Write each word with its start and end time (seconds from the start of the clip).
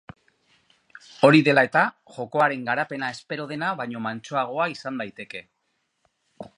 Hori 1.27 1.41
dela 1.47 1.65
eta, 1.67 1.83
jokoaren 2.15 2.65
garapena 2.71 3.11
espero 3.17 3.47
dena 3.55 3.71
baino 3.83 4.05
mantsoagoa 4.07 4.69
izan 4.79 5.01
daiteke. 5.05 5.45